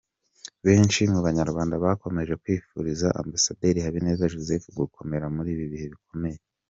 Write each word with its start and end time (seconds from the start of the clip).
Benshi 0.65 1.01
mu 1.13 1.19
banyarwanda 1.27 1.75
bakomeje 1.83 2.33
kwifuriza 2.41 3.07
ambasaderi 3.21 3.79
Habineza 3.85 4.29
Joseph 4.33 4.65
gukomera 4.79 5.25
muri 5.35 5.49
ibihe 5.65 5.87
bikomeye. 5.93 6.39